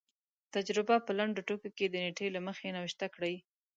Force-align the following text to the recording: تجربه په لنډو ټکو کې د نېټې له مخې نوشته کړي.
تجربه 0.53 0.95
په 1.05 1.11
لنډو 1.17 1.45
ټکو 1.47 1.69
کې 1.77 1.85
د 1.89 1.95
نېټې 2.03 2.27
له 2.35 2.39
مخې 2.47 2.69
نوشته 2.77 3.05
کړي. 3.15 3.35